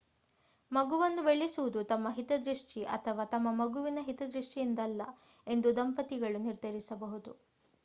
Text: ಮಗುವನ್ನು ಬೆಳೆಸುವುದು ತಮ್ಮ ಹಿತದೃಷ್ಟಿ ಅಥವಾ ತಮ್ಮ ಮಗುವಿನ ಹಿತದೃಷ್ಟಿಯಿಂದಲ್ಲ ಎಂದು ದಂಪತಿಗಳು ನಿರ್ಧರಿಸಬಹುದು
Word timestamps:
ಮಗುವನ್ನು 0.71 1.21
ಬೆಳೆಸುವುದು 1.23 1.83
ತಮ್ಮ 1.83 2.07
ಹಿತದೃಷ್ಟಿ 2.11 2.81
ಅಥವಾ 2.95 3.25
ತಮ್ಮ 3.25 3.53
ಮಗುವಿನ 3.55 3.99
ಹಿತದೃಷ್ಟಿಯಿಂದಲ್ಲ 4.01 5.01
ಎಂದು 5.47 5.71
ದಂಪತಿಗಳು 5.75 6.41
ನಿರ್ಧರಿಸಬಹುದು 6.41 7.33